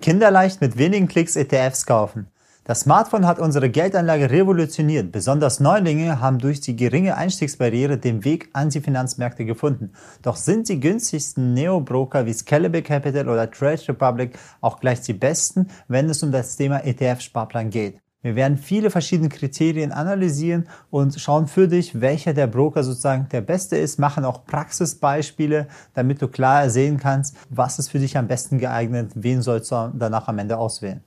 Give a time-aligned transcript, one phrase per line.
[0.00, 2.28] Kinderleicht mit wenigen Klicks ETFs kaufen.
[2.64, 5.12] Das Smartphone hat unsere Geldanlage revolutioniert.
[5.12, 9.92] Besonders Neulinge haben durch die geringe Einstiegsbarriere den Weg an die Finanzmärkte gefunden.
[10.22, 15.68] Doch sind die günstigsten Neo-Broker wie Scalable Capital oder Trade Republic auch gleich die besten,
[15.88, 18.00] wenn es um das Thema ETF-Sparplan geht?
[18.22, 23.40] Wir werden viele verschiedene Kriterien analysieren und schauen für dich, welcher der Broker sozusagen der
[23.40, 28.28] beste ist, machen auch Praxisbeispiele, damit du klar sehen kannst, was ist für dich am
[28.28, 31.02] besten geeignet, wen sollst du danach am Ende auswählen.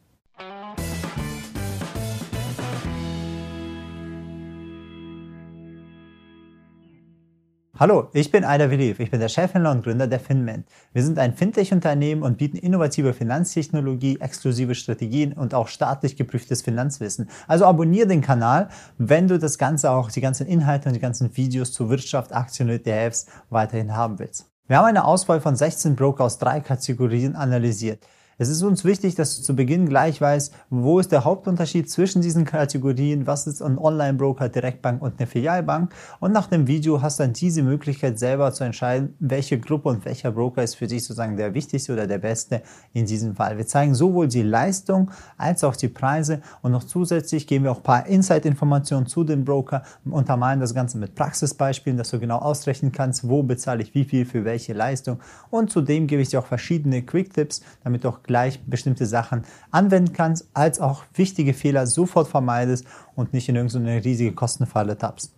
[7.80, 9.00] Hallo, ich bin Aida Veliv.
[9.00, 10.68] Ich bin der Chefhändler und Gründer der FinMint.
[10.94, 17.32] Wir sind ein Fintech-Unternehmen und bieten innovative Finanztechnologie, exklusive Strategien und auch staatlich geprüftes Finanzwissen.
[17.48, 18.70] Also abonniere den Kanal,
[19.00, 22.70] wenn du das Ganze auch, die ganzen Inhalte und die ganzen Videos zu Wirtschaft, Aktien
[22.70, 24.52] und ETFs weiterhin haben willst.
[24.68, 28.06] Wir haben eine Auswahl von 16 Broker aus drei Kategorien analysiert.
[28.44, 32.22] Es ist uns wichtig, dass du zu Beginn gleich weißt, wo ist der Hauptunterschied zwischen
[32.22, 35.94] diesen Kategorien, was ist ein Online-Broker, Direktbank und eine Filialbank.
[36.20, 40.04] Und nach dem Video hast du dann diese Möglichkeit selber zu entscheiden, welche Gruppe und
[40.04, 43.56] welcher Broker ist für dich sozusagen der wichtigste oder der beste in diesem Fall.
[43.58, 47.78] Wir zeigen sowohl die Leistung als auch die Preise und noch zusätzlich geben wir auch
[47.78, 52.92] ein paar Insight-Informationen zu dem Broker, untermalen das Ganze mit Praxisbeispielen, dass du genau ausrechnen
[52.92, 55.22] kannst, wo bezahle ich wie viel für welche Leistung.
[55.50, 60.12] Und zudem gebe ich dir auch verschiedene Quick-Tipps, damit du auch gleich bestimmte Sachen anwenden
[60.12, 65.36] kannst, als auch wichtige Fehler sofort vermeidest und nicht in irgendeine riesige Kostenfalle tappst.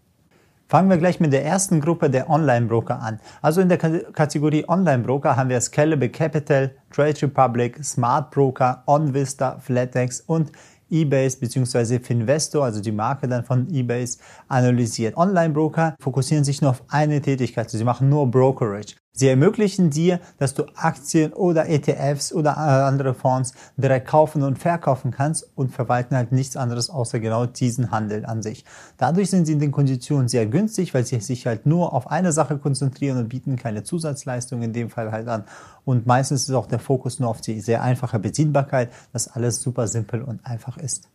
[0.69, 3.19] Fangen wir gleich mit der ersten Gruppe der Online-Broker an.
[3.41, 10.21] Also in der Kategorie Online-Broker haben wir Scalable Capital, Trade Republic, Smart Broker, OnVista, Flatex
[10.21, 10.53] und
[10.89, 11.99] eBase bzw.
[11.99, 15.17] Finvesto, also die Marke dann von eBase, analysiert.
[15.17, 17.69] Online-Broker fokussieren sich nur auf eine Tätigkeit.
[17.69, 18.95] Sie machen nur Brokerage.
[19.17, 24.59] Sie ermöglichen dir, dass du Aktien oder ETFs oder äh, andere Fonds direkt kaufen und
[24.59, 28.65] verkaufen kannst und verwalten halt nichts anderes außer genau diesen Handel an sich.
[28.97, 32.33] Dadurch sind sie in den Konditionen sehr günstig, weil sie sich halt nur auf eine
[32.33, 35.45] Sache konzentrieren und bieten keine Zusatzleistungen in dem Fall halt an.
[35.85, 39.87] Und meistens ist auch der Fokus nur auf die sehr einfache Bedienbarkeit, dass alles super
[39.87, 41.07] simpel und einfach ist.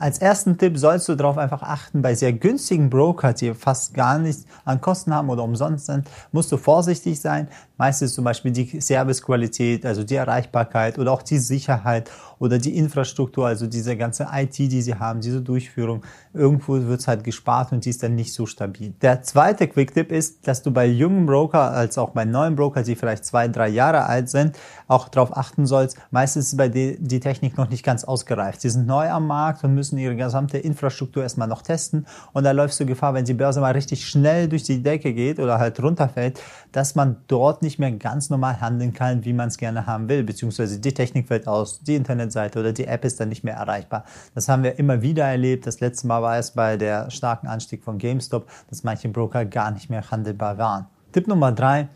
[0.00, 4.18] Als ersten Tipp sollst du darauf einfach achten, bei sehr günstigen Broker, die fast gar
[4.18, 7.46] nichts an Kosten haben oder umsonst sind, musst du vorsichtig sein.
[7.76, 12.10] Meistens zum Beispiel die Servicequalität, also die Erreichbarkeit oder auch die Sicherheit
[12.40, 16.02] oder die Infrastruktur, also diese ganze IT, die sie haben, diese Durchführung.
[16.34, 18.94] Irgendwo wird es halt gespart und die ist dann nicht so stabil.
[19.00, 22.96] Der zweite Quick-Tipp ist, dass du bei jungen Broker als auch bei neuen Broker, die
[22.96, 24.58] vielleicht zwei, drei Jahre alt sind,
[24.88, 25.96] auch darauf achten sollst.
[26.10, 28.60] Meistens ist bei die, die Technik noch nicht ganz ausgereift.
[28.60, 32.44] Sie sind neu am Markt und müssen müssen ihre gesamte Infrastruktur erstmal noch testen und
[32.44, 35.58] da läufst du Gefahr, wenn die Börse mal richtig schnell durch die Decke geht oder
[35.58, 36.40] halt runterfällt,
[36.72, 40.24] dass man dort nicht mehr ganz normal handeln kann, wie man es gerne haben will,
[40.24, 44.04] beziehungsweise die Technik fällt aus, die Internetseite oder die App ist dann nicht mehr erreichbar.
[44.34, 45.66] Das haben wir immer wieder erlebt.
[45.66, 49.70] Das letzte Mal war es bei der starken Anstieg von GameStop, dass manche Broker gar
[49.70, 50.86] nicht mehr handelbar waren.
[51.12, 51.88] Tipp Nummer drei,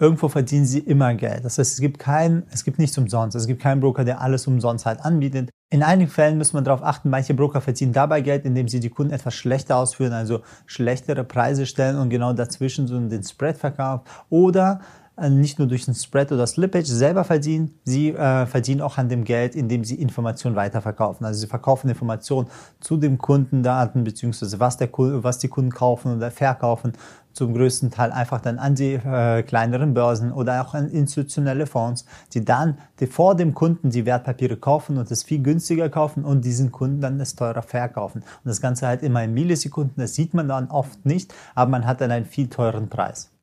[0.00, 1.44] irgendwo verdienen sie immer Geld.
[1.44, 3.36] Das heißt, es gibt keinen, es gibt nichts umsonst.
[3.36, 5.50] Es gibt keinen Broker, der alles umsonst halt anbietet.
[5.70, 8.90] In einigen Fällen muss man darauf achten, manche Broker verdienen dabei Geld, indem sie die
[8.90, 14.04] Kunden etwas schlechter ausführen, also schlechtere Preise stellen und genau dazwischen so den Spread verkaufen.
[14.30, 14.80] Oder
[15.20, 19.24] nicht nur durch den Spread oder Slippage selber verdienen, sie äh, verdienen auch an dem
[19.24, 21.24] Geld, indem sie Informationen weiterverkaufen.
[21.24, 22.48] Also sie verkaufen Informationen
[22.80, 26.94] zu den Kundendaten beziehungsweise was, der, was die Kunden kaufen oder verkaufen
[27.32, 32.06] zum größten Teil einfach dann an die äh, kleineren Börsen oder auch an institutionelle Fonds,
[32.32, 36.44] die dann die vor dem Kunden die Wertpapiere kaufen und es viel günstiger kaufen und
[36.44, 38.20] diesen Kunden dann es teurer verkaufen.
[38.20, 41.86] Und das Ganze halt immer in Millisekunden, das sieht man dann oft nicht, aber man
[41.86, 43.33] hat dann einen viel teuren Preis.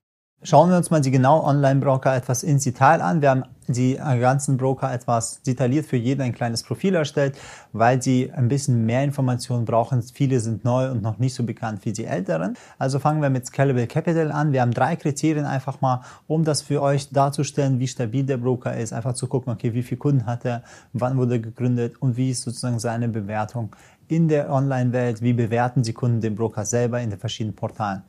[0.44, 3.22] Schauen wir uns mal die genau Online-Broker etwas ins Detail an.
[3.22, 7.38] Wir haben die ganzen Broker etwas detailliert für jeden ein kleines Profil erstellt,
[7.74, 10.02] weil sie ein bisschen mehr Informationen brauchen.
[10.02, 12.58] Viele sind neu und noch nicht so bekannt wie die älteren.
[12.80, 14.52] Also fangen wir mit Scalable Capital an.
[14.52, 18.76] Wir haben drei Kriterien einfach mal, um das für euch darzustellen, wie stabil der Broker
[18.76, 18.94] ist.
[18.94, 20.64] Einfach zu gucken, okay, wie viele Kunden hat er,
[20.94, 23.76] wann wurde er gegründet und wie ist sozusagen seine Bewertung
[24.08, 25.22] in der Online-Welt.
[25.22, 28.02] Wie bewerten die Kunden den Broker selber in den verschiedenen Portalen?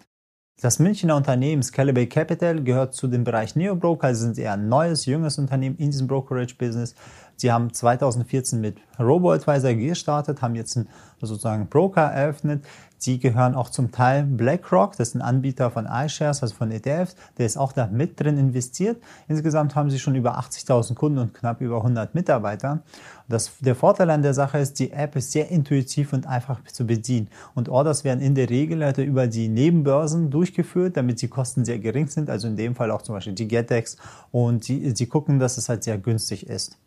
[0.62, 4.14] Das Münchner Unternehmen Scalable Capital gehört zu dem Bereich Neobroker.
[4.14, 6.94] Sie sind eher ein neues, junges Unternehmen in diesem Brokerage-Business.
[7.34, 10.88] Sie haben 2014 mit Robo-Advisor gestartet, haben jetzt einen
[11.20, 12.64] sozusagen Broker eröffnet.
[13.02, 17.16] Sie gehören auch zum Teil BlackRock, das ist ein Anbieter von iShares, also von ETFs,
[17.36, 19.02] der ist auch da mit drin investiert.
[19.26, 22.84] Insgesamt haben sie schon über 80.000 Kunden und knapp über 100 Mitarbeiter.
[23.28, 26.86] Das, der Vorteil an der Sache ist, die App ist sehr intuitiv und einfach zu
[26.86, 27.26] bedienen.
[27.56, 31.80] Und Orders werden in der Regel halt über die Nebenbörsen durchgeführt, damit die Kosten sehr
[31.80, 32.30] gering sind.
[32.30, 33.96] Also in dem Fall auch zum Beispiel die GetEx.
[34.30, 36.78] Und die, sie gucken, dass es halt sehr günstig ist.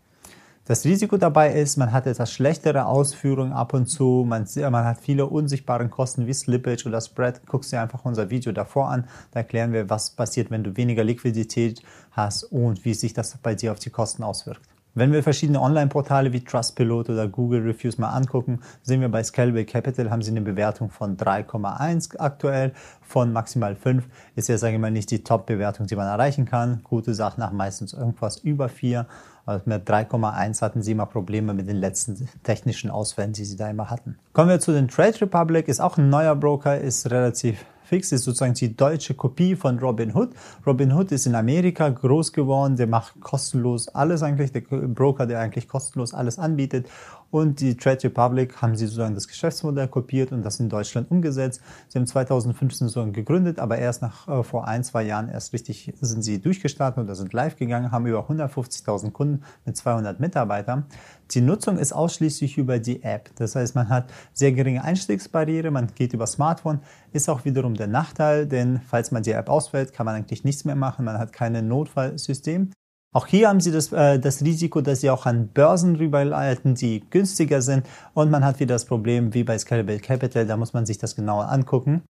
[0.67, 4.97] Das Risiko dabei ist, man hat etwas schlechtere Ausführungen ab und zu, man, man hat
[4.99, 7.45] viele unsichtbare Kosten wie Slippage oder Spread.
[7.45, 11.03] Guckst dir einfach unser Video davor an, da erklären wir, was passiert, wenn du weniger
[11.03, 11.83] Liquidität
[12.13, 14.74] hast und wie sich das bei dir auf die Kosten auswirkt.
[14.97, 19.65] Wenn wir verschiedene Online-Portale wie Trustpilot oder Google Reviews mal angucken, sehen wir bei Scalable
[19.65, 22.71] Capital haben sie eine Bewertung von 3,1 aktuell,
[23.01, 24.07] von maximal 5
[24.37, 26.79] ist ja, sage ich mal, nicht die Top-Bewertung, die man erreichen kann.
[26.85, 29.05] Gute Sachen nach meistens irgendwas über 4.
[29.45, 33.69] Also mit 3,1 hatten sie immer Probleme mit den letzten technischen Ausfällen, die sie da
[33.69, 34.17] immer hatten.
[34.31, 38.23] Kommen wir zu den Trade Republic, ist auch ein neuer Broker, ist relativ Fix ist
[38.23, 40.29] sozusagen die deutsche Kopie von Robinhood.
[40.65, 45.67] Robinhood ist in Amerika groß geworden, der macht kostenlos alles eigentlich, der Broker, der eigentlich
[45.67, 46.87] kostenlos alles anbietet.
[47.31, 51.61] Und die Trade Republic haben sie sozusagen das Geschäftsmodell kopiert und das in Deutschland umgesetzt.
[51.87, 55.93] Sie haben 2015 sozusagen gegründet, aber erst nach äh, vor ein, zwei Jahren erst richtig
[55.99, 60.85] sind sie durchgestartet oder sind live gegangen, haben über 150.000 Kunden mit 200 Mitarbeitern.
[61.31, 63.29] Die Nutzung ist ausschließlich über die App.
[63.35, 66.79] Das heißt, man hat sehr geringe Einstiegsbarriere, man geht über Smartphone,
[67.11, 70.65] ist auch wiederum der Nachteil, denn falls man die App ausfällt, kann man eigentlich nichts
[70.65, 72.71] mehr machen, man hat kein Notfallsystem.
[73.15, 77.01] Auch hier haben Sie das, äh, das Risiko, dass Sie auch an Börsen rüberleiten, die
[77.09, 77.87] günstiger sind.
[78.13, 81.15] Und man hat wieder das Problem wie bei Scalable Capital, da muss man sich das
[81.15, 82.01] genauer angucken.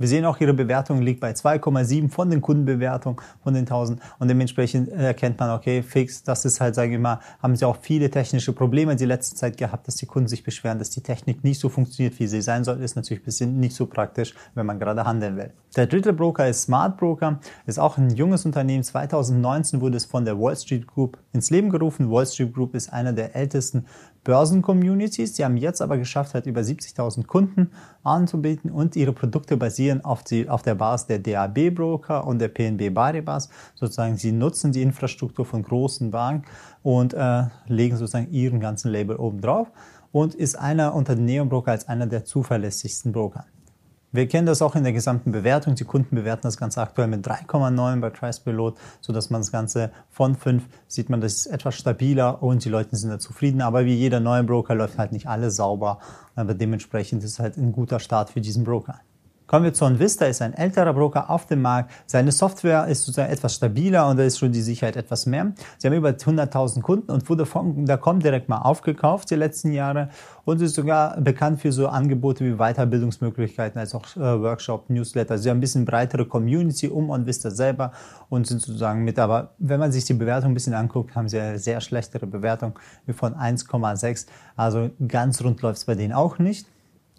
[0.00, 4.28] Wir sehen auch, Ihre Bewertung liegt bei 2,7 von den Kundenbewertungen von den 1000 und
[4.28, 8.08] dementsprechend erkennt man, okay, fix, das ist halt, sage ich mal, haben Sie auch viele
[8.08, 11.58] technische Probleme die letzte Zeit gehabt, dass die Kunden sich beschweren, dass die Technik nicht
[11.58, 14.78] so funktioniert, wie sie sein soll, ist natürlich ein bisschen nicht so praktisch, wenn man
[14.78, 15.50] gerade handeln will.
[15.74, 18.84] Der dritte Broker ist Smart Broker, ist auch ein junges Unternehmen.
[18.84, 22.08] 2019 wurde es von der Wall Street Group ins Leben gerufen.
[22.10, 23.84] Wall Street Group ist einer der ältesten
[24.28, 25.32] Börsen-Communities.
[25.32, 27.70] Die haben jetzt aber geschafft, halt über 70.000 Kunden
[28.02, 32.92] anzubieten und ihre Produkte basieren auf, die, auf der Basis der DAB-Broker und der PNB
[32.92, 33.48] Paribas.
[33.74, 36.44] Sozusagen, sie nutzen die Infrastruktur von großen Banken
[36.82, 39.72] und äh, legen sozusagen ihren ganzen Label oben drauf
[40.12, 43.46] und ist einer unter den Neon-Broker als einer der zuverlässigsten Broker.
[44.10, 45.74] Wir kennen das auch in der gesamten Bewertung.
[45.74, 49.52] Die Kunden bewerten das Ganze aktuell mit 3,9 bei Price Pilot, so dass man das
[49.52, 53.60] Ganze von 5 sieht man, das ist etwas stabiler und die Leute sind da zufrieden.
[53.60, 55.98] Aber wie jeder neue Broker läuft halt nicht alles sauber.
[56.34, 58.98] Aber dementsprechend ist es halt ein guter Start für diesen Broker.
[59.48, 61.90] Kommen wir zu Onvista, ist ein älterer Broker auf dem Markt.
[62.04, 65.54] Seine Software ist sozusagen etwas stabiler und da ist schon die Sicherheit etwas mehr.
[65.78, 69.72] Sie haben über 100.000 Kunden und wurde von der Com direkt mal aufgekauft die letzten
[69.72, 70.10] Jahre
[70.44, 75.38] und ist sogar bekannt für so Angebote wie Weiterbildungsmöglichkeiten als auch äh, Workshop, Newsletter.
[75.38, 77.92] Sie haben ein bisschen breitere Community um Onvista selber
[78.28, 81.40] und sind sozusagen mit, aber wenn man sich die Bewertung ein bisschen anguckt, haben sie
[81.40, 84.26] eine sehr schlechtere Bewertung wie von 1,6.
[84.56, 86.66] Also ganz rund läuft es bei denen auch nicht.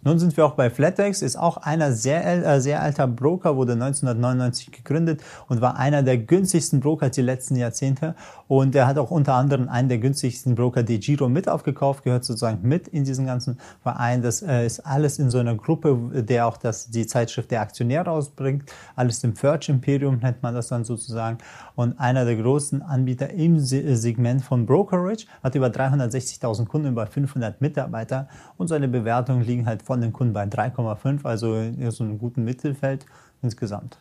[0.02, 3.74] Nun sind wir auch bei Flatex, ist auch einer sehr, äh, sehr alter Broker, wurde
[3.74, 8.16] 1999 gegründet und war einer der günstigsten Broker die letzten Jahrzehnte.
[8.48, 12.24] Und er hat auch unter anderem einen der günstigsten Broker, die Giro, mit aufgekauft, gehört
[12.24, 14.22] sozusagen mit in diesen ganzen Verein.
[14.22, 18.04] Das äh, ist alles in so einer Gruppe, der auch das, die Zeitschrift der Aktionär
[18.04, 18.72] rausbringt.
[18.96, 21.40] Alles im Search Imperium nennt man das dann sozusagen.
[21.76, 27.60] Und einer der großen Anbieter im Segment von Brokerage hat über 360.000 Kunden, über 500
[27.60, 31.56] Mitarbeiter und seine Bewertungen liegen halt von den Kunden bei 3,5, also
[31.90, 33.08] so einem guten Mittelfeld
[33.42, 33.98] insgesamt.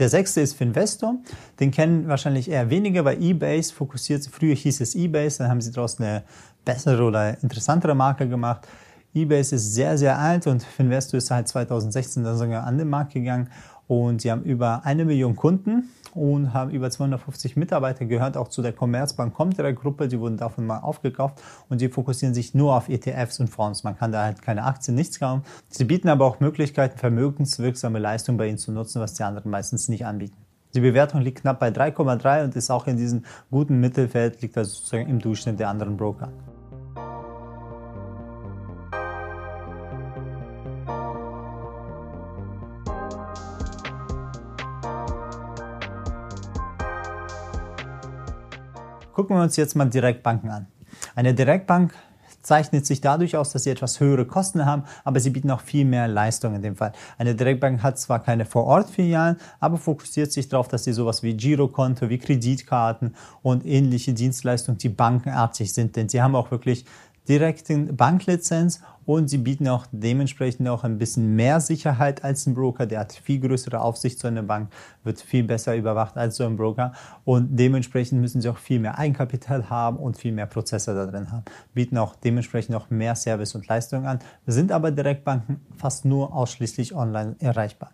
[0.00, 1.18] Der sechste ist Finvestor.
[1.60, 5.70] Den kennen wahrscheinlich eher weniger, weil eBase fokussiert, früher hieß es eBase, dann haben sie
[5.70, 6.24] daraus eine
[6.64, 8.66] bessere oder interessantere Marke gemacht.
[9.14, 13.12] eBase ist sehr, sehr alt und Finvestor ist seit 2016 dann sogar an den Markt
[13.12, 13.48] gegangen
[13.88, 18.62] und sie haben über eine Million Kunden und haben über 250 Mitarbeiter, gehört auch zu
[18.62, 22.88] der Commerzbank Comdirect Gruppe, die wurden davon mal aufgekauft und die fokussieren sich nur auf
[22.88, 23.82] ETFs und Fonds.
[23.82, 25.42] Man kann da halt keine Aktien, nichts kaufen.
[25.68, 29.88] Sie bieten aber auch Möglichkeiten, vermögenswirksame Leistungen bei ihnen zu nutzen, was die anderen meistens
[29.88, 30.36] nicht anbieten.
[30.74, 34.72] Die Bewertung liegt knapp bei 3,3 und ist auch in diesem guten Mittelfeld, liegt also
[34.72, 36.30] sozusagen im Durchschnitt der anderen Broker.
[49.20, 50.66] Gucken wir uns jetzt mal Direktbanken an.
[51.14, 51.92] Eine Direktbank
[52.40, 55.84] zeichnet sich dadurch aus, dass sie etwas höhere Kosten haben, aber sie bieten auch viel
[55.84, 56.92] mehr Leistung in dem Fall.
[57.18, 62.08] Eine Direktbank hat zwar keine Vorortfilialen, aber fokussiert sich darauf, dass sie sowas wie Girokonto,
[62.08, 66.86] wie Kreditkarten und ähnliche Dienstleistungen, die bankenartig sind, denn sie haben auch wirklich
[67.30, 72.86] direkten Banklizenz und sie bieten auch dementsprechend auch ein bisschen mehr Sicherheit als ein Broker.
[72.86, 74.68] Der hat viel größere Aufsicht zu einer Bank,
[75.04, 76.92] wird viel besser überwacht als so ein Broker
[77.24, 81.30] und dementsprechend müssen sie auch viel mehr Eigenkapital haben und viel mehr Prozesse da drin
[81.30, 81.44] haben.
[81.72, 84.18] Bieten auch dementsprechend auch mehr Service und Leistungen an,
[84.48, 87.92] sind aber Direktbanken fast nur ausschließlich online erreichbar.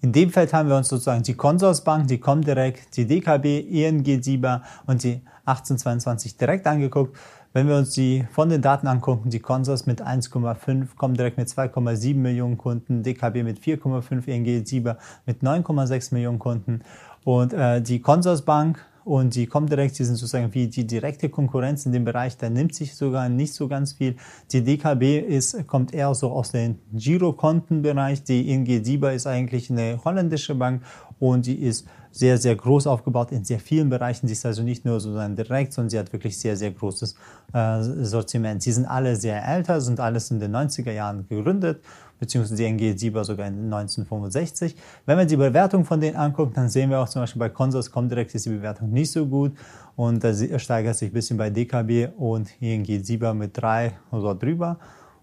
[0.00, 4.64] In dem Feld haben wir uns sozusagen die Consorsbank, die Comdirect, die DKB, ING, SIBA
[4.86, 7.16] und die 1822 direkt angeguckt.
[7.52, 11.48] Wenn wir uns die von den Daten angucken, die Consors mit 1,5, kommen direkt mit
[11.48, 16.80] 2,7 Millionen Kunden, DKB mit 4,5, ING Sieber mit 9,6 Millionen Kunden.
[17.24, 21.92] Und äh, die Consorsbank und die Comdirect, die sind sozusagen wie die direkte Konkurrenz in
[21.92, 24.16] dem Bereich, da nimmt sich sogar nicht so ganz viel.
[24.52, 28.22] Die DKB ist, kommt eher so aus dem Girokontenbereich.
[28.24, 30.82] Die ING Sieber ist eigentlich eine holländische Bank
[31.18, 34.26] und die ist sehr, sehr groß aufgebaut in sehr vielen Bereichen.
[34.26, 37.14] Sie ist also nicht nur sozusagen direkt, sondern sie hat wirklich sehr, sehr großes
[37.54, 38.62] äh, Sortiment.
[38.62, 41.82] Sie sind alle sehr älter, sind alles in den 90er Jahren gegründet,
[42.22, 44.76] beziehungsweise die NG Sieber sogar in 1965.
[45.06, 47.90] Wenn man die Bewertung von denen anguckt, dann sehen wir auch zum Beispiel bei Consors
[47.90, 49.50] Comdirect ist die Bewertung nicht so gut
[49.96, 54.78] und da steigert sich ein bisschen bei DKB und ING Sieber mit drei oder drüber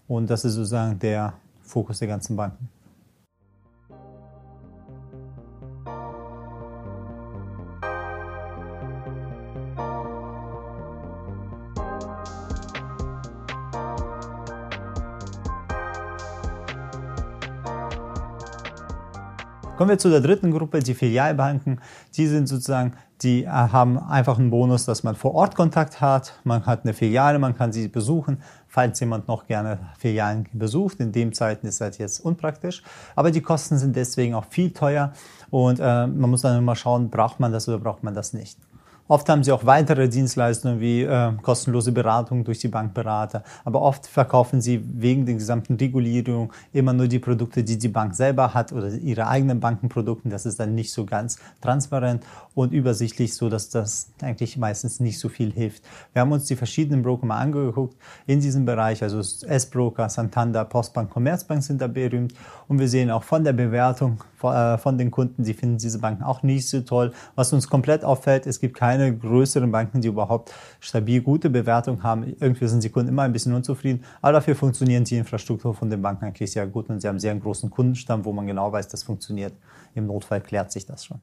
[0.08, 2.68] und das ist sozusagen der Fokus der ganzen Banken.
[19.80, 21.80] Kommen wir zu der dritten Gruppe, die Filialbanken.
[22.14, 26.34] Die sind sozusagen, die äh, haben einfach einen Bonus, dass man vor Ort Kontakt hat.
[26.44, 31.00] Man hat eine Filiale, man kann sie besuchen, falls jemand noch gerne Filialen besucht.
[31.00, 32.82] In dem Zeiten ist das jetzt unpraktisch.
[33.16, 35.14] Aber die Kosten sind deswegen auch viel teuer
[35.48, 38.58] und äh, man muss dann immer schauen, braucht man das oder braucht man das nicht.
[39.10, 43.42] Oft haben sie auch weitere Dienstleistungen wie äh, kostenlose Beratung durch die Bankberater.
[43.64, 48.14] Aber oft verkaufen sie wegen der gesamten Regulierung immer nur die Produkte, die die Bank
[48.14, 50.28] selber hat oder ihre eigenen Bankenprodukte.
[50.28, 52.22] Das ist dann nicht so ganz transparent
[52.60, 55.82] und übersichtlich, so dass das eigentlich meistens nicht so viel hilft.
[56.12, 59.02] Wir haben uns die verschiedenen Broker mal angeguckt in diesem Bereich.
[59.02, 62.34] Also S-Broker, Santander, Postbank, Commerzbank sind da berühmt.
[62.68, 66.22] Und wir sehen auch von der Bewertung äh, von den Kunden, sie finden diese Banken
[66.22, 67.12] auch nicht so toll.
[67.34, 72.02] Was uns komplett auffällt, es gibt keine keine größeren Banken, die überhaupt stabil gute Bewertung
[72.02, 72.36] haben.
[72.40, 76.02] Irgendwie sind die Kunden immer ein bisschen unzufrieden, aber dafür funktionieren die Infrastruktur von den
[76.02, 78.88] Banken eigentlich sehr gut und sie haben sehr einen großen Kundenstamm, wo man genau weiß,
[78.88, 79.54] das funktioniert.
[79.94, 81.20] Im Notfall klärt sich das schon.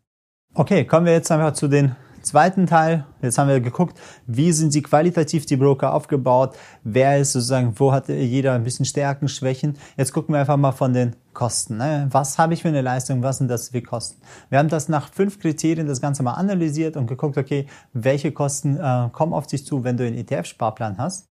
[0.59, 3.05] Okay, kommen wir jetzt einfach zu den zweiten Teil.
[3.21, 3.95] Jetzt haben wir geguckt,
[4.25, 8.83] wie sind sie qualitativ die Broker aufgebaut, wer ist sozusagen, wo hat jeder ein bisschen
[8.83, 9.77] Stärken, Schwächen.
[9.97, 11.77] Jetzt gucken wir einfach mal von den Kosten.
[11.77, 12.07] Ne?
[12.09, 14.19] Was habe ich für eine Leistung, was sind das für Kosten?
[14.49, 18.77] Wir haben das nach fünf Kriterien das Ganze mal analysiert und geguckt, okay, welche Kosten
[18.77, 21.27] äh, kommen auf dich zu, wenn du einen ETF-Sparplan hast.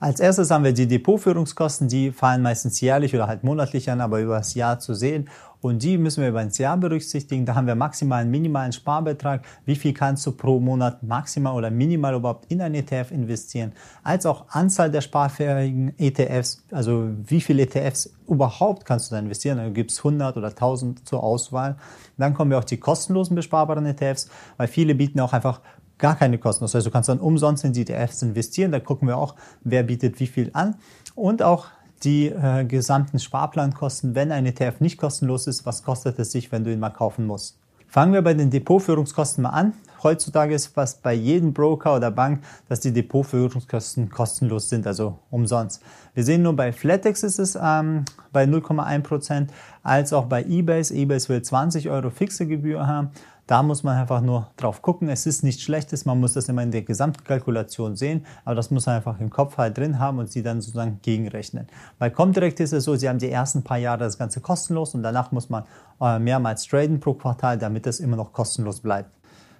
[0.00, 4.20] Als erstes haben wir die Depotführungskosten, die fallen meistens jährlich oder halt monatlich an, aber
[4.20, 5.28] über das Jahr zu sehen.
[5.60, 7.44] Und die müssen wir über das Jahr berücksichtigen.
[7.44, 9.44] Da haben wir maximal einen minimalen Sparbetrag.
[9.64, 13.72] Wie viel kannst du pro Monat maximal oder minimal überhaupt in ein ETF investieren?
[14.04, 16.62] Als auch Anzahl der sparfähigen ETFs.
[16.70, 19.58] Also wie viele ETFs überhaupt kannst du da investieren?
[19.58, 21.76] Da gibt es 100 oder 1000 zur Auswahl.
[22.16, 25.60] Dann kommen wir auch die kostenlosen besparbaren ETFs, weil viele bieten auch einfach
[25.98, 26.64] gar keine Kosten.
[26.64, 28.72] Das heißt, du kannst dann umsonst in die ETFs investieren.
[28.72, 30.76] Da gucken wir auch, wer bietet wie viel an.
[31.14, 31.66] Und auch
[32.04, 36.64] die äh, gesamten Sparplankosten, wenn ein ETF nicht kostenlos ist, was kostet es sich, wenn
[36.64, 37.58] du ihn mal kaufen musst.
[37.88, 39.72] Fangen wir bei den Depotführungskosten mal an.
[40.02, 45.82] Heutzutage ist fast bei jedem Broker oder Bank, dass die Depotführungskosten kostenlos sind, also umsonst.
[46.14, 49.48] Wir sehen nur bei Flatex ist es ähm, bei 0,1%,
[49.82, 50.94] als auch bei Ebase.
[50.94, 53.10] Ebase will 20 Euro fixe Gebühr haben.
[53.48, 55.08] Da muss man einfach nur drauf gucken.
[55.08, 58.84] Es ist nichts Schlechtes, man muss das immer in der Gesamtkalkulation sehen, aber das muss
[58.84, 61.66] man einfach im Kopf halt drin haben und sie dann sozusagen gegenrechnen.
[61.98, 65.02] Bei Comdirect ist es so, sie haben die ersten paar Jahre das Ganze kostenlos und
[65.02, 65.64] danach muss man
[65.98, 69.17] äh, mehrmals traden pro Quartal, damit es immer noch kostenlos bleibt.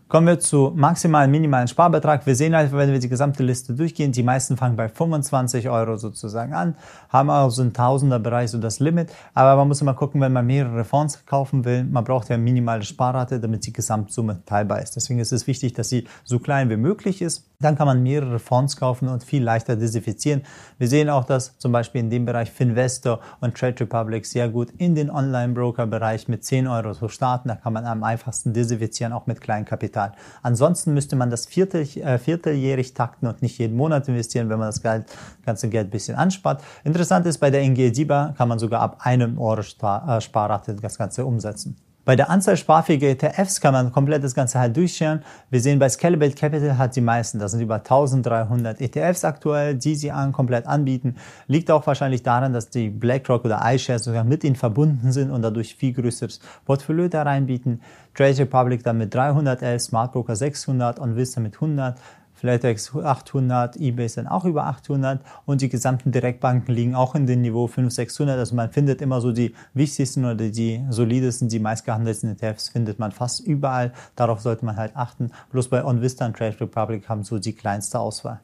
[0.09, 2.25] Kommen wir zu maximalen, minimalen Sparbetrag.
[2.25, 5.99] Wir sehen einfach, wenn wir die gesamte Liste durchgehen, die meisten fangen bei 25 Euro
[5.99, 6.77] sozusagen an,
[7.11, 9.13] haben also im Tausenderbereich so das Limit.
[9.35, 12.43] Aber man muss immer gucken, wenn man mehrere Fonds kaufen will, man braucht ja eine
[12.43, 14.97] minimale Sparrate, damit die Gesamtsumme teilbar ist.
[14.97, 17.48] Deswegen ist es wichtig, dass sie so klein wie möglich ist.
[17.61, 20.43] Dann kann man mehrere Fonds kaufen und viel leichter diversifizieren.
[20.79, 24.71] Wir sehen auch, dass zum Beispiel in dem Bereich Finvestor und Trade Republic sehr gut
[24.79, 27.49] in den Online-Broker-Bereich mit 10 Euro so starten.
[27.49, 30.13] Da kann man am einfachsten diversifizieren, auch mit kleinem Kapital.
[30.41, 34.69] Ansonsten müsste man das viertel, äh, vierteljährig takten und nicht jeden Monat investieren, wenn man
[34.69, 35.07] das Geld,
[35.45, 36.63] ganze Geld ein bisschen anspart.
[36.85, 40.97] Interessant ist, bei der NG Diba kann man sogar ab einem Euro äh, Sparrate das
[40.97, 41.75] Ganze umsetzen.
[42.09, 45.23] Bei der Anzahl sparfähiger ETFs kann man komplett das Ganze halt durchscheren.
[45.51, 49.95] Wir sehen, bei Scalable Capital hat die meisten, das sind über 1300 ETFs aktuell, die
[49.95, 51.17] sie an, komplett anbieten.
[51.49, 55.43] Liegt auch wahrscheinlich daran, dass die BlackRock oder iShares sogar mit ihnen verbunden sind und
[55.43, 57.83] dadurch viel größeres Portfolio da reinbieten.
[58.15, 61.99] Trade Republic dann mit 311, Smart Broker 600 und Vista mit 100.
[62.39, 67.27] Flatex 800, eBay ist dann auch über 800 und die gesamten Direktbanken liegen auch in
[67.27, 68.39] dem Niveau 500, 600.
[68.39, 73.11] Also man findet immer so die wichtigsten oder die solidesten, die meistgehandelten ETFs findet man
[73.11, 73.93] fast überall.
[74.15, 75.33] Darauf sollte man halt achten.
[75.51, 78.41] Bloß bei OnVista und Trade Republic haben so die kleinste Auswahl.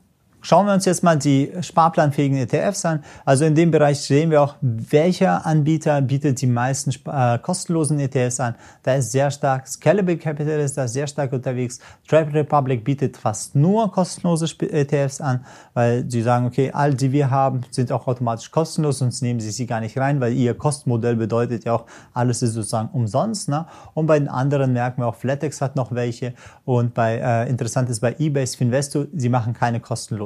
[0.46, 3.02] Schauen wir uns jetzt mal die sparplanfähigen ETFs an.
[3.24, 8.40] Also in dem Bereich sehen wir auch, welcher Anbieter bietet die meisten äh, kostenlosen ETFs
[8.40, 8.54] an.
[8.82, 11.78] Da ist sehr stark, Scalable Capital ist da sehr stark unterwegs.
[12.06, 17.30] Trade Republic bietet fast nur kostenlose ETFs an, weil sie sagen, okay, all die wir
[17.30, 21.16] haben, sind auch automatisch kostenlos, sonst nehmen sie sie gar nicht rein, weil ihr Kostenmodell
[21.16, 23.48] bedeutet ja auch, alles ist sozusagen umsonst.
[23.48, 23.64] Ne?
[23.94, 26.34] Und bei den anderen merken wir auch, Flatex hat noch welche
[26.66, 29.80] und bei, äh, interessant ist bei eBay, Finvesto, sie machen keine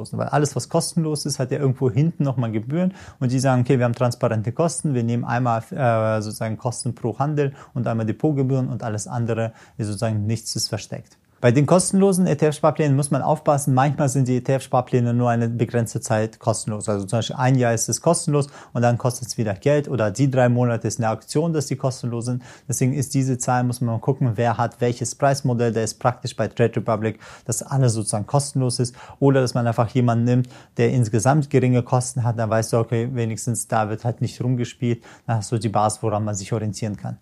[0.09, 3.39] kostenlosen kosten, weil alles, was kostenlos ist, hat ja irgendwo hinten nochmal Gebühren und die
[3.39, 7.87] sagen, okay, wir haben transparente Kosten, wir nehmen einmal äh, sozusagen Kosten pro Handel und
[7.87, 11.17] einmal Depotgebühren und alles andere ist sozusagen nichts ist versteckt.
[11.41, 13.73] Bei den kostenlosen ETF-Sparplänen muss man aufpassen.
[13.73, 16.89] Manchmal sind die ETF-Sparpläne nur eine begrenzte Zeit kostenlos.
[16.89, 20.11] Also zum Beispiel ein Jahr ist es kostenlos und dann kostet es wieder Geld oder
[20.11, 22.43] die drei Monate ist eine Auktion, dass die kostenlos sind.
[22.67, 25.71] Deswegen ist diese Zahl, muss man gucken, wer hat welches Preismodell.
[25.71, 29.87] Der ist praktisch bei Trade Republic, dass alles sozusagen kostenlos ist oder dass man einfach
[29.91, 32.37] jemanden nimmt, der insgesamt geringe Kosten hat.
[32.37, 35.05] Dann weißt du, okay, wenigstens da wird halt nicht rumgespielt.
[35.25, 37.17] Dann hast du die Basis, woran man sich orientieren kann.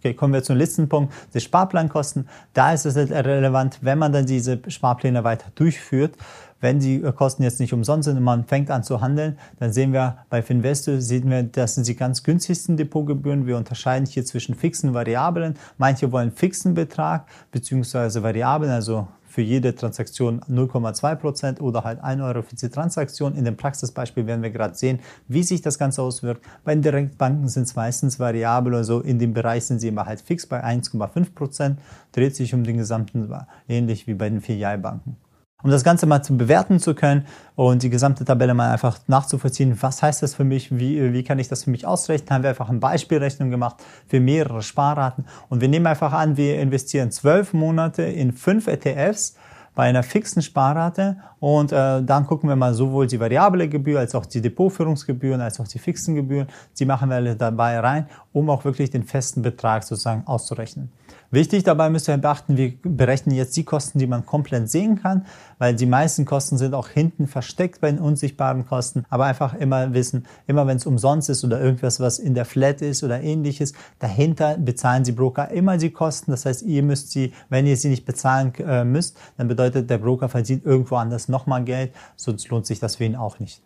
[0.00, 2.26] Okay, kommen wir zum letzten Punkt, die Sparplankosten.
[2.54, 6.16] Da ist es relevant, wenn man dann diese Sparpläne weiter durchführt.
[6.60, 9.92] Wenn die Kosten jetzt nicht umsonst sind und man fängt an zu handeln, dann sehen
[9.92, 13.46] wir bei Finvesto, sehen wir, das sind die ganz günstigsten Depotgebühren.
[13.46, 15.54] Wir unterscheiden hier zwischen fixen und variablen.
[15.78, 22.20] Manche wollen fixen Betrag beziehungsweise variablen, also für jede Transaktion 0,2 Prozent oder halt 1
[22.20, 23.36] Euro für die Transaktion.
[23.36, 24.98] In dem Praxisbeispiel werden wir gerade sehen,
[25.28, 26.44] wie sich das Ganze auswirkt.
[26.64, 30.20] Bei den Direktbanken sind es meistens variabel, also in dem Bereich sind sie immer halt
[30.20, 31.78] fix bei 1,5 Prozent,
[32.12, 33.32] dreht sich um den gesamten,
[33.68, 35.16] ähnlich wie bei den Filialbanken
[35.62, 39.76] um das Ganze mal zu bewerten zu können und die gesamte Tabelle mal einfach nachzuvollziehen,
[39.80, 42.50] was heißt das für mich, wie, wie kann ich das für mich ausrechnen, haben wir
[42.50, 43.76] einfach eine Beispielrechnung gemacht
[44.06, 49.36] für mehrere Sparraten und wir nehmen einfach an, wir investieren zwölf Monate in fünf ETFs
[49.74, 54.14] bei einer fixen Sparrate und äh, dann gucken wir mal sowohl die variable Gebühr als
[54.14, 56.48] auch die Depotführungsgebühren als auch die fixen Gebühren,
[56.78, 60.90] die machen wir alle dabei rein, um auch wirklich den festen Betrag sozusagen auszurechnen.
[61.32, 65.26] Wichtig dabei müsst ihr beachten, wir berechnen jetzt die Kosten, die man komplett sehen kann,
[65.58, 69.94] weil die meisten Kosten sind auch hinten versteckt bei den unsichtbaren Kosten, aber einfach immer
[69.94, 73.74] wissen, immer wenn es umsonst ist oder irgendwas, was in der Flat ist oder ähnliches,
[74.00, 76.32] dahinter bezahlen die Broker immer die Kosten.
[76.32, 79.98] Das heißt, ihr müsst sie, wenn ihr sie nicht bezahlen äh, müsst, dann bedeutet der
[79.98, 83.62] Broker verdient irgendwo anders nochmal Geld, sonst lohnt sich das für ihn auch nicht.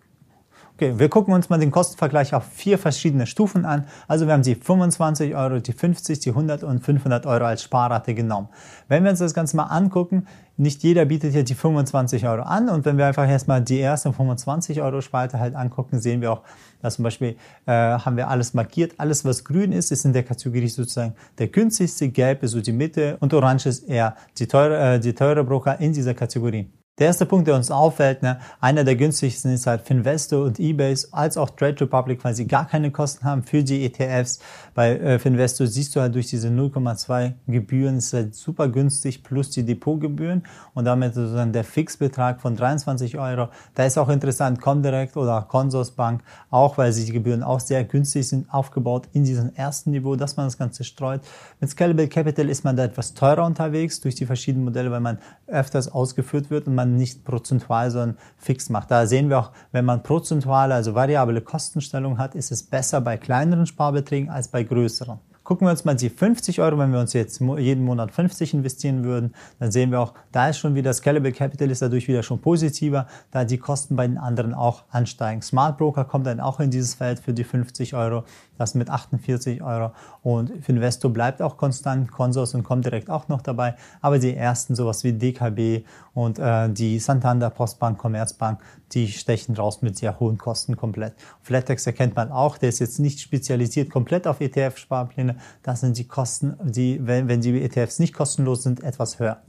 [0.77, 3.87] Okay, wir gucken uns mal den Kostenvergleich auf vier verschiedene Stufen an.
[4.09, 8.13] Also wir haben die 25 Euro, die 50, die 100 und 500 Euro als Sparrate
[8.13, 8.49] genommen.
[8.89, 12.69] Wenn wir uns das Ganze mal angucken, nicht jeder bietet hier die 25 Euro an
[12.69, 16.43] und wenn wir einfach erstmal die erste 25 Euro Spalte halt angucken, sehen wir auch,
[16.83, 18.95] dass zum Beispiel äh, haben wir alles markiert.
[18.99, 22.73] Alles, was grün ist, ist in der Kategorie sozusagen der günstigste, gelb ist so die
[22.73, 26.69] Mitte und orange ist eher die teure, äh, die teure Broker in dieser Kategorie.
[27.01, 31.09] Der erste Punkt, der uns auffällt, ne, einer der günstigsten ist halt Finvesto und Ebase,
[31.11, 34.39] als auch Trade Republic, weil sie gar keine Kosten haben für die ETFs.
[34.77, 39.51] Bei äh, Finvesto siehst du halt durch diese 0,2 Gebühren ist halt super günstig plus
[39.51, 43.49] die Depotgebühren und damit sozusagen der Fixbetrag von 23 Euro.
[43.75, 48.29] Da ist auch interessant Comdirect oder Consorsbank, auch weil sie die Gebühren auch sehr günstig
[48.29, 51.23] sind, aufgebaut in diesem ersten Niveau, dass man das Ganze streut.
[51.59, 55.19] Mit Scalable Capital ist man da etwas teurer unterwegs durch die verschiedenen Modelle, weil man
[55.49, 58.90] öfters ausgeführt wird und man man nicht prozentual, sondern fix macht.
[58.90, 63.16] Da sehen wir auch, wenn man prozentuale, also variable Kostenstellung hat, ist es besser bei
[63.16, 65.18] kleineren Sparbeträgen als bei größeren.
[65.45, 69.05] Gucken wir uns mal die 50 Euro, wenn wir uns jetzt jeden Monat 50 investieren
[69.05, 72.41] würden, dann sehen wir auch, da ist schon wieder Scalable Capital ist dadurch wieder schon
[72.41, 75.43] positiver, da die Kosten bei den anderen auch ansteigen.
[75.43, 78.25] Smart Broker kommt dann auch in dieses Feld für die 50 Euro,
[78.57, 83.43] das mit 48 Euro und Investo bleibt auch konstant, Consors und kommt direkt auch noch
[83.43, 88.61] dabei, aber die ersten sowas wie DKB und äh, die Santander, Postbank, Commerzbank,
[88.93, 91.15] die stechen raus mit sehr hohen Kosten komplett.
[91.43, 95.34] Flatex erkennt man auch, der ist jetzt nicht spezialisiert komplett auf ETF-Sparpläne.
[95.62, 99.42] Da sind die Kosten, die, wenn, wenn die ETFs nicht kostenlos sind, etwas höher.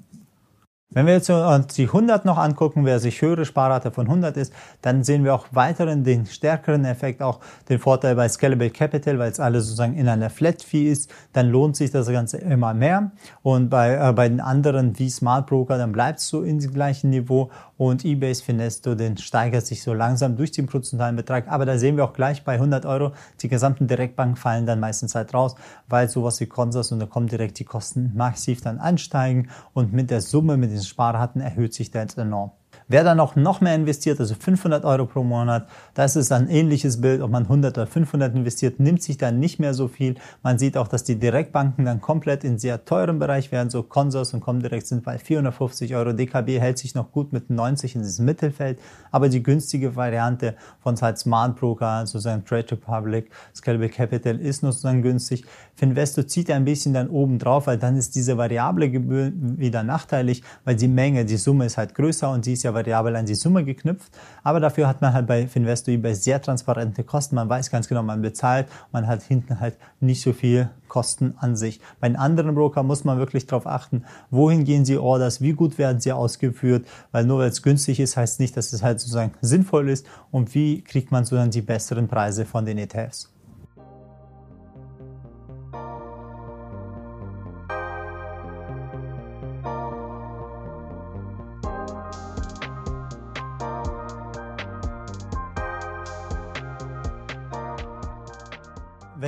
[0.95, 4.53] Wenn wir jetzt uns die 100 noch angucken, wer sich höhere Sparrate von 100 ist,
[4.81, 9.29] dann sehen wir auch weiteren den stärkeren Effekt, auch den Vorteil bei Scalable Capital, weil
[9.29, 13.11] es alles sozusagen in einer Flat Fee ist, dann lohnt sich das Ganze immer mehr.
[13.41, 16.71] Und bei, äh, bei den anderen wie Smart Broker, dann bleibt es so in dem
[16.71, 21.47] gleichen Niveau und Ebase Finesto, den steigert sich so langsam durch den prozentualen Betrag.
[21.47, 23.11] Aber da sehen wir auch gleich bei 100 Euro,
[23.41, 25.55] die gesamten Direktbanken fallen dann meistens halt raus,
[25.87, 30.09] weil sowas wie Consors und da kommen direkt die Kosten massiv dann ansteigen und mit
[30.09, 32.51] der Summe, mit den Sparraten erhöht sich jetzt enorm.
[32.87, 37.01] Wer dann auch noch mehr investiert, also 500 Euro pro Monat, das ist ein ähnliches
[37.01, 40.15] Bild, ob man 100 oder 500 investiert, nimmt sich dann nicht mehr so viel.
[40.43, 44.35] Man sieht auch, dass die Direktbanken dann komplett in sehr teuren Bereich werden, so Consors
[44.35, 48.25] und Comdirect sind bei 450 Euro, DKB hält sich noch gut mit 90 in diesem
[48.25, 48.77] Mittelfeld,
[49.09, 54.71] aber die günstige Variante von halt Smart Broker, sozusagen Trade Republic, Scalable Capital ist noch
[54.71, 55.43] sozusagen günstig.
[55.75, 60.41] Finvesto zieht ein bisschen dann oben drauf, weil dann ist diese variable Gebühr wieder nachteilig,
[60.63, 63.35] weil die Menge, die Summe ist halt größer und sie ist ja variabel an die
[63.35, 64.11] Summe geknüpft.
[64.43, 67.35] Aber dafür hat man halt bei Finvesto eBay sehr transparente Kosten.
[67.35, 71.57] Man weiß ganz genau, man bezahlt, man hat hinten halt nicht so viel Kosten an
[71.57, 71.81] sich.
[71.99, 75.77] Bei den anderen Broker muss man wirklich darauf achten, wohin gehen sie Orders, wie gut
[75.77, 79.33] werden sie ausgeführt, weil nur weil es günstig ist, heißt nicht, dass es halt sozusagen
[79.41, 83.34] sinnvoll ist und wie kriegt man sozusagen die besseren Preise von den ETFs.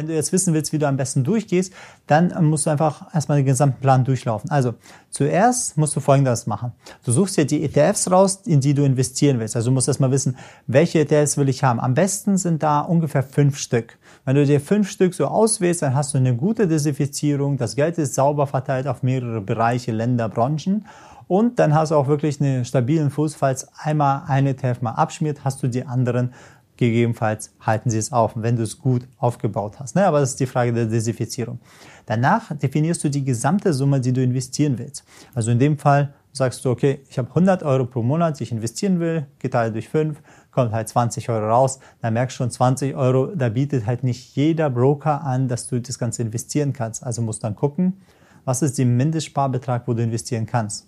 [0.07, 1.73] Du jetzt wissen willst, wie du am besten durchgehst,
[2.07, 4.49] dann musst du einfach erstmal den gesamten Plan durchlaufen.
[4.49, 4.73] Also
[5.09, 6.71] zuerst musst du folgendes machen.
[7.05, 9.55] Du suchst dir die ETFs raus, in die du investieren willst.
[9.55, 11.79] Also du musst erstmal wissen, welche ETFs will ich haben.
[11.79, 13.97] Am besten sind da ungefähr fünf Stück.
[14.25, 17.57] Wenn du dir fünf Stück so auswählst, dann hast du eine gute Diversifizierung.
[17.57, 20.85] Das Geld ist sauber verteilt auf mehrere Bereiche, Länder, Branchen.
[21.27, 25.43] Und dann hast du auch wirklich einen stabilen Fuß, falls einmal eine ETF mal abschmiert,
[25.43, 26.33] hast du die anderen
[26.77, 29.95] gegebenenfalls halten sie es auf, wenn du es gut aufgebaut hast.
[29.95, 30.05] Ne?
[30.05, 31.59] Aber das ist die Frage der Desifizierung.
[32.05, 35.03] Danach definierst du die gesamte Summe, die du investieren willst.
[35.35, 38.51] Also in dem Fall sagst du, okay, ich habe 100 Euro pro Monat, die ich
[38.51, 41.79] investieren will, geteilt durch 5, kommt halt 20 Euro raus.
[42.01, 45.81] Da merkst du schon 20 Euro, da bietet halt nicht jeder Broker an, dass du
[45.81, 47.03] das Ganze investieren kannst.
[47.03, 47.97] Also musst dann gucken,
[48.45, 50.87] was ist der Mindestsparbetrag, wo du investieren kannst.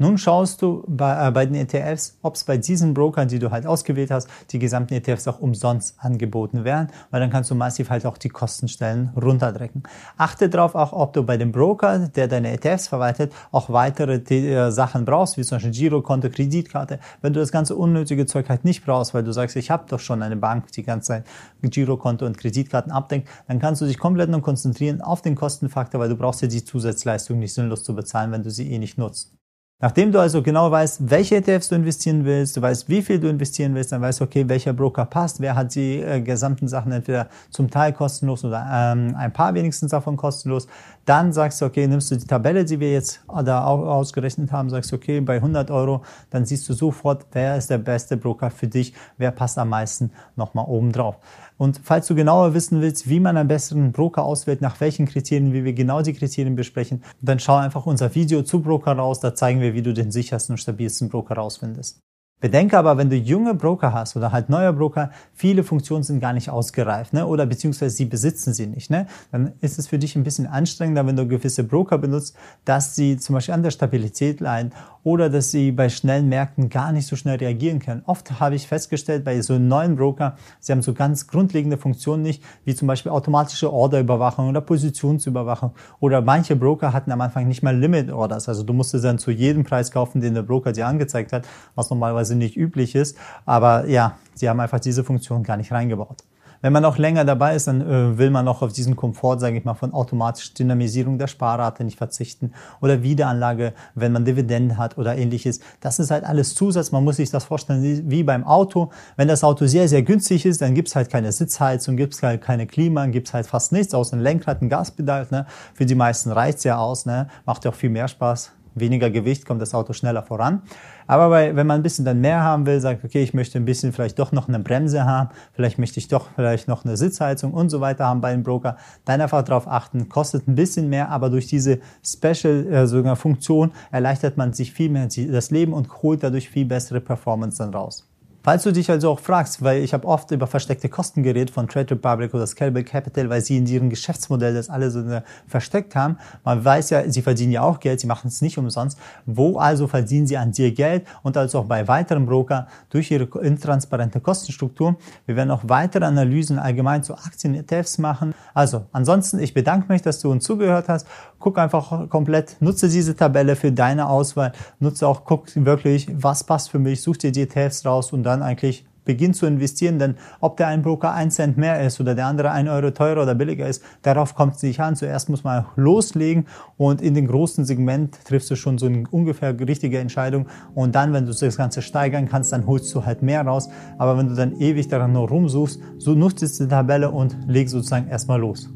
[0.00, 3.50] Nun schaust du bei, äh, bei den ETFs, ob es bei diesen Brokern, die du
[3.50, 7.90] halt ausgewählt hast, die gesamten ETFs auch umsonst angeboten werden, weil dann kannst du massiv
[7.90, 9.82] halt auch die Kostenstellen runterdrücken.
[10.16, 14.70] Achte darauf auch, ob du bei dem Broker, der deine ETFs verwaltet, auch weitere äh,
[14.70, 17.00] Sachen brauchst, wie zum Beispiel Girokonto, Kreditkarte.
[17.20, 19.98] Wenn du das ganze unnötige Zeug halt nicht brauchst, weil du sagst, ich habe doch
[19.98, 21.24] schon eine Bank, die ganze Zeit
[21.60, 26.08] Girokonto und Kreditkarten abdenkt, dann kannst du dich komplett nur konzentrieren auf den Kostenfaktor, weil
[26.08, 29.32] du brauchst ja die Zusatzleistung nicht sinnlos zu bezahlen, wenn du sie eh nicht nutzt.
[29.80, 33.28] Nachdem du also genau weißt, welche ETFs du investieren willst, du weißt, wie viel du
[33.28, 36.90] investieren willst, dann weißt du, okay, welcher Broker passt, wer hat die äh, gesamten Sachen
[36.90, 40.66] entweder zum Teil kostenlos oder ähm, ein paar wenigstens davon kostenlos.
[41.04, 44.90] Dann sagst du, okay, nimmst du die Tabelle, die wir jetzt da ausgerechnet haben, sagst
[44.90, 48.66] du, okay, bei 100 Euro, dann siehst du sofort, wer ist der beste Broker für
[48.66, 51.18] dich, wer passt am meisten nochmal oben drauf.
[51.58, 55.52] Und falls du genauer wissen willst, wie man einen besseren Broker auswählt, nach welchen Kriterien,
[55.52, 59.20] wie wir genau die Kriterien besprechen, dann schau einfach unser Video zu Broker raus.
[59.20, 62.00] Da zeigen wir, wie du den sichersten und stabilsten Broker rausfindest.
[62.40, 66.32] Bedenke aber, wenn du junge Broker hast oder halt neue Broker, viele Funktionen sind gar
[66.32, 67.26] nicht ausgereift, ne?
[67.26, 69.08] oder beziehungsweise sie besitzen sie nicht, ne?
[69.32, 73.16] dann ist es für dich ein bisschen anstrengender, wenn du gewisse Broker benutzt, dass sie
[73.16, 74.72] zum Beispiel an der Stabilität leiden
[75.02, 78.02] oder dass sie bei schnellen Märkten gar nicht so schnell reagieren können.
[78.06, 82.44] Oft habe ich festgestellt, bei so neuen Broker, sie haben so ganz grundlegende Funktionen nicht,
[82.64, 87.76] wie zum Beispiel automatische Orderüberwachung oder Positionsüberwachung oder manche Broker hatten am Anfang nicht mal
[87.76, 91.32] Limit Orders, also du musstest dann zu jedem Preis kaufen, den der Broker dir angezeigt
[91.32, 93.16] hat, was normalerweise normalerweise nicht üblich ist.
[93.46, 96.24] Aber ja, sie haben einfach diese Funktion gar nicht reingebaut.
[96.60, 99.56] Wenn man noch länger dabei ist, dann äh, will man noch auf diesen Komfort, sage
[99.56, 104.98] ich mal, von automatischer Dynamisierung der Sparrate nicht verzichten oder Wiederanlage, wenn man Dividenden hat
[104.98, 105.60] oder ähnliches.
[105.80, 106.90] Das ist halt alles Zusatz.
[106.90, 108.90] Man muss sich das vorstellen wie beim Auto.
[109.16, 112.66] Wenn das Auto sehr, sehr günstig ist, dann gibt's halt keine Sitzheizung, gibt's halt keine
[112.66, 115.28] Klima, gibt's halt fast nichts außer ein Lenkrad, ein Gaspedal.
[115.30, 115.46] Ne?
[115.74, 117.06] Für die meisten reicht's ja aus.
[117.06, 117.28] Ne?
[117.46, 120.62] Macht ja auch viel mehr Spaß weniger Gewicht kommt das Auto schneller voran.
[121.06, 123.64] Aber bei, wenn man ein bisschen dann mehr haben will, sagt, okay, ich möchte ein
[123.64, 127.52] bisschen vielleicht doch noch eine Bremse haben, vielleicht möchte ich doch vielleicht noch eine Sitzheizung
[127.54, 131.10] und so weiter haben bei einem Broker, dann einfach darauf achten, kostet ein bisschen mehr,
[131.10, 136.02] aber durch diese Special äh, sogar Funktion erleichtert man sich viel mehr das Leben und
[136.02, 138.07] holt dadurch viel bessere Performance dann raus.
[138.48, 141.68] Falls du dich also auch fragst, weil ich habe oft über versteckte Kosten geredet von
[141.68, 145.04] Trade Republic oder Scalable Capital, weil sie in ihrem Geschäftsmodell das alle so
[145.46, 146.16] versteckt haben.
[146.44, 148.98] Man weiß ja, sie verdienen ja auch Geld, sie machen es nicht umsonst.
[149.26, 153.28] Wo also verdienen sie an dir Geld und also auch bei weiteren Broker durch ihre
[153.38, 154.96] intransparente Kostenstruktur.
[155.26, 158.32] Wir werden auch weitere Analysen allgemein zu Aktien-ETFs machen.
[158.54, 161.06] Also ansonsten, ich bedanke mich, dass du uns zugehört hast.
[161.38, 166.70] Guck einfach komplett, nutze diese Tabelle für deine Auswahl, nutze auch, guck wirklich, was passt
[166.70, 170.58] für mich, such dir die ETFs raus und dann eigentlich beginn zu investieren, denn ob
[170.58, 173.66] der ein Broker ein Cent mehr ist oder der andere ein Euro teurer oder billiger
[173.66, 174.96] ist, darauf kommt es nicht an.
[174.96, 176.46] Zuerst muss man loslegen
[176.76, 181.14] und in den großen Segment triffst du schon so eine ungefähr richtige Entscheidung und dann,
[181.14, 183.70] wenn du das Ganze steigern kannst, dann holst du halt mehr raus.
[183.96, 188.08] Aber wenn du dann ewig daran nur rumsuchst, so nutzt die Tabelle und leg sozusagen
[188.08, 188.68] erstmal los.